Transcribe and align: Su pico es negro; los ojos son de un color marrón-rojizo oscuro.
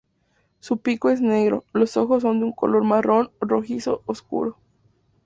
Su 0.61 0.77
pico 0.79 1.11
es 1.11 1.21
negro; 1.21 1.63
los 1.73 1.95
ojos 1.95 2.23
son 2.23 2.39
de 2.39 2.45
un 2.45 2.53
color 2.53 2.83
marrón-rojizo 2.83 4.01
oscuro. 4.07 4.57